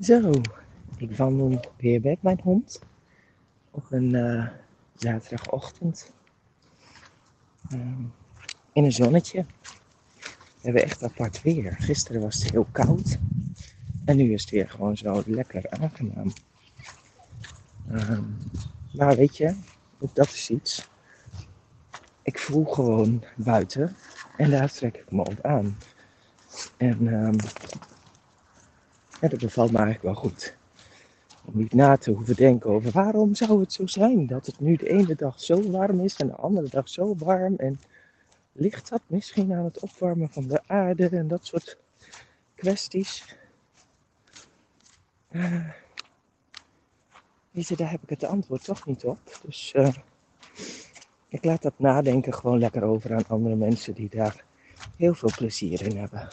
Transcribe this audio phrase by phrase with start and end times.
[0.00, 0.30] Zo,
[0.96, 2.80] ik wandel weer met mijn hond
[3.70, 4.46] op een uh,
[4.94, 6.12] zaterdagochtend
[7.72, 7.80] uh,
[8.72, 9.44] in een zonnetje.
[10.32, 11.76] We hebben echt apart weer.
[11.78, 13.18] Gisteren was het heel koud
[14.04, 16.32] en nu is het weer gewoon zo lekker aangenaam.
[17.90, 18.18] Uh,
[18.92, 19.54] maar weet je,
[19.98, 20.88] ook dat is iets.
[22.22, 23.96] Ik voel gewoon buiten
[24.36, 25.78] en daar trek ik me op aan.
[26.76, 27.36] En um,
[29.20, 30.56] ja, dat bevalt me eigenlijk wel goed.
[31.44, 34.76] Om niet na te hoeven denken over waarom zou het zo zijn dat het nu
[34.76, 37.54] de ene dag zo warm is en de andere dag zo warm.
[37.56, 37.80] En
[38.52, 41.78] ligt dat misschien aan het opwarmen van de aarde en dat soort
[42.54, 43.36] kwesties.
[45.30, 45.70] Uh,
[47.52, 49.38] daar heb ik het antwoord toch niet op.
[49.42, 49.88] Dus uh,
[51.28, 54.44] ik laat dat nadenken gewoon lekker over aan andere mensen die daar
[54.96, 56.28] heel veel plezier in hebben.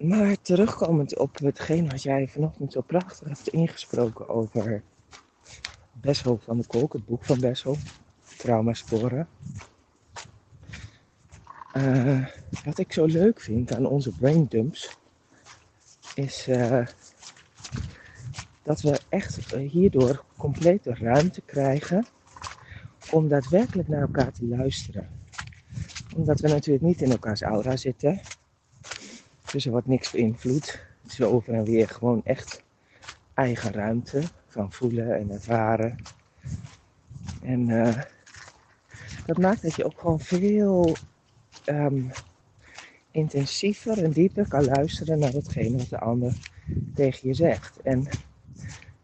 [0.00, 4.82] Maar terugkomend op hetgeen wat jij vanochtend zo prachtig hebt ingesproken over
[5.92, 7.76] Bessel van de Kolk, het boek van Bessel,
[8.36, 9.28] Traumasporen.
[11.76, 12.26] Uh,
[12.64, 14.98] wat ik zo leuk vind aan onze braindumps
[16.14, 16.86] is uh,
[18.62, 22.06] dat we echt hierdoor complete ruimte krijgen
[23.10, 25.08] om daadwerkelijk naar elkaar te luisteren.
[26.16, 28.20] Omdat we natuurlijk niet in elkaars aura zitten.
[29.52, 30.80] Dus er wordt niks beïnvloed.
[31.02, 32.62] Het is over en weer gewoon echt
[33.34, 35.96] eigen ruimte van voelen en ervaren.
[37.42, 37.98] En uh,
[39.26, 40.96] dat maakt dat je ook gewoon veel
[41.66, 42.10] um,
[43.10, 46.36] intensiever en dieper kan luisteren naar hetgene wat de ander
[46.94, 48.08] tegen je zegt en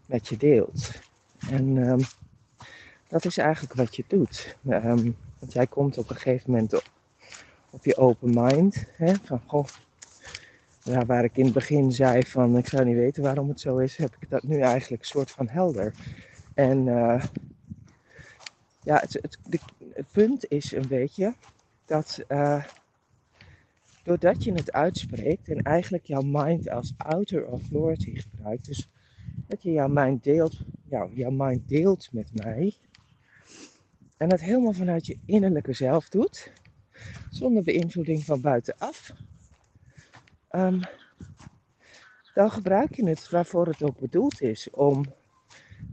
[0.07, 0.91] met je deelt.
[1.51, 2.01] En um,
[3.09, 4.57] dat is eigenlijk wat je doet.
[4.69, 6.91] Um, want jij komt op een gegeven moment op,
[7.71, 8.85] op je open mind.
[8.97, 9.67] Hè, van goh,
[10.87, 13.79] ja, waar ik in het begin zei van ik zou niet weten waarom het zo
[13.79, 15.95] is, heb ik dat nu eigenlijk soort van helder.
[16.55, 17.25] En uh,
[18.83, 19.39] ja, het,
[19.93, 21.35] het, punt is een beetje
[21.85, 22.65] dat uh,
[24.03, 28.89] doordat je het uitspreekt en eigenlijk jouw mind als outer authority gebruikt, dus
[29.47, 32.75] dat je jouw mind deelt, jou, jouw mind deelt met mij
[34.17, 36.53] en dat helemaal vanuit je innerlijke zelf doet,
[37.31, 39.13] zonder beïnvloeding van buitenaf,
[40.51, 40.81] um,
[42.35, 44.71] dan gebruik je het waarvoor het ook bedoeld is.
[44.71, 45.05] Om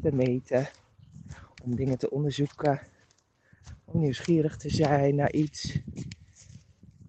[0.02, 0.69] te meten,
[1.64, 2.81] om dingen te onderzoeken,
[3.86, 5.80] om nieuwsgierig te zijn naar iets.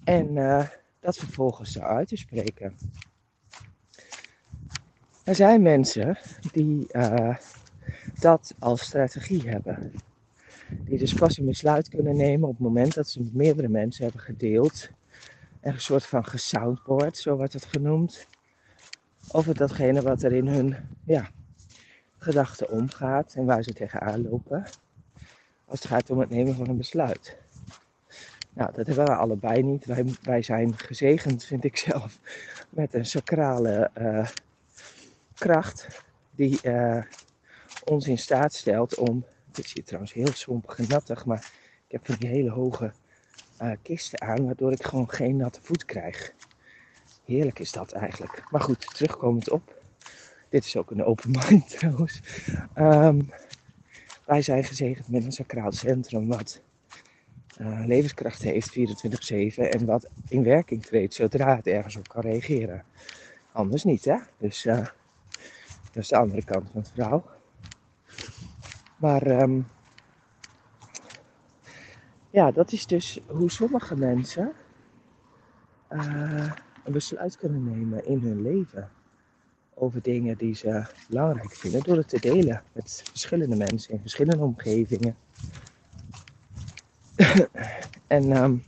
[0.04, 0.68] En uh,
[1.00, 2.76] dat vervolgens uit te spreken.
[5.24, 6.18] Er zijn mensen
[6.52, 7.36] die uh,
[8.20, 9.92] dat als strategie hebben.
[10.68, 14.04] Die dus pas een besluit kunnen nemen op het moment dat ze met meerdere mensen
[14.04, 14.90] hebben gedeeld
[15.64, 18.26] een soort van gesoundboard, zo wordt het genoemd.
[19.30, 21.30] Over datgene wat er in hun ja,
[22.18, 24.64] gedachten omgaat en waar ze tegenaan lopen.
[25.64, 27.36] Als het gaat om het nemen van een besluit.
[28.52, 29.84] Nou, dat hebben we allebei niet.
[29.84, 32.18] Wij, wij zijn gezegend, vind ik zelf,
[32.70, 34.28] met een sacrale uh,
[35.34, 37.02] kracht die uh,
[37.84, 39.24] ons in staat stelt om.
[39.54, 41.50] Is hier trouwens heel sompig en nattig, maar
[41.86, 42.92] ik heb van die hele hoge
[43.62, 46.32] uh, kisten aan, waardoor ik gewoon geen natte voet krijg.
[47.24, 48.42] Heerlijk is dat eigenlijk.
[48.50, 49.82] Maar goed, terugkomend op.
[50.48, 52.20] Dit is ook een open mind trouwens.
[52.78, 53.30] Um,
[54.24, 56.60] wij zijn gezegend met een sacraal centrum wat
[57.60, 62.84] uh, levenskracht heeft 24-7 en wat in werking treedt zodra het ergens op kan reageren.
[63.52, 64.16] Anders niet, hè?
[64.38, 64.76] Dus uh,
[65.92, 67.24] dat is de andere kant van het verhaal.
[68.96, 69.66] Maar um,
[72.34, 74.52] ja, dat is dus hoe sommige mensen
[75.92, 76.52] uh,
[76.84, 78.90] een besluit kunnen nemen in hun leven.
[79.74, 81.82] Over dingen die ze belangrijk vinden.
[81.82, 85.16] Door het te delen met verschillende mensen in verschillende omgevingen.
[88.06, 88.64] en um,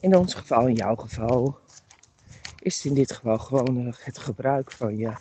[0.00, 1.58] in ons geval, in jouw geval,
[2.58, 5.12] is het in dit geval gewoon het gebruik van je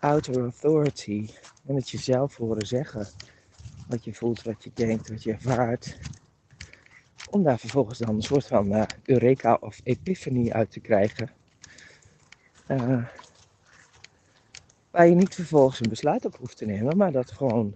[0.00, 1.28] outer authority.
[1.66, 3.08] En het jezelf horen zeggen
[3.90, 5.98] wat je voelt, wat je denkt, wat je ervaart.
[7.30, 11.30] Om daar vervolgens dan een soort van uh, eureka of epiphany uit te krijgen.
[12.68, 13.04] Uh,
[14.90, 17.74] waar je niet vervolgens een besluit op hoeft te nemen, maar dat gewoon,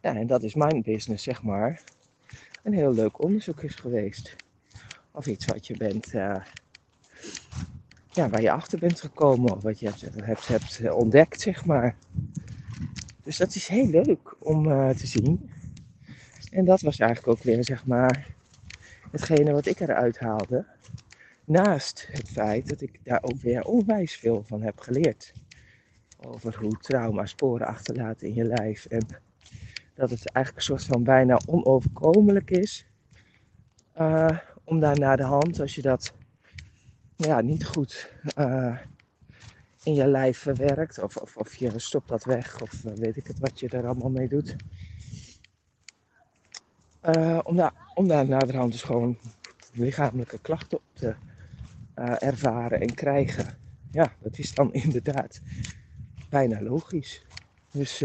[0.00, 1.82] ja, en dat is mijn business zeg maar,
[2.62, 4.36] een heel leuk onderzoek is geweest.
[5.10, 6.44] Of iets wat je bent, uh,
[8.10, 11.96] ja, waar je achter bent gekomen, of wat je hebt, hebt, hebt ontdekt zeg maar.
[13.22, 15.50] Dus dat is heel leuk om uh, te zien.
[16.50, 18.26] En dat was eigenlijk ook weer, zeg maar,
[19.10, 20.66] hetgene wat ik eruit haalde.
[21.44, 25.32] Naast het feit dat ik daar ook weer onwijs veel van heb geleerd.
[26.26, 28.86] Over hoe trauma sporen achterlaten in je lijf.
[28.86, 29.06] En
[29.94, 32.86] dat het eigenlijk een soort van bijna onoverkomelijk is.
[33.98, 36.14] Uh, om daar naar de hand, als je dat
[37.16, 38.76] ja, niet goed uh,
[39.82, 40.98] in je lijf verwerkt.
[41.02, 42.62] Of, of, of je stopt dat weg.
[42.62, 44.56] Of uh, weet ik het wat je er allemaal mee doet.
[47.42, 49.18] om, daar, om daar naderhand dus gewoon
[49.72, 51.14] lichamelijke klachten op te
[52.18, 53.58] ervaren en krijgen.
[53.90, 55.40] Ja, dat is dan inderdaad
[56.28, 57.24] bijna logisch.
[57.70, 58.04] Dus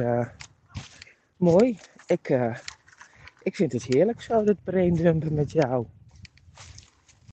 [1.37, 1.77] mooi.
[2.05, 2.29] Ik,
[3.41, 5.85] ik vind het heerlijk zo, dat braindumpen met jou.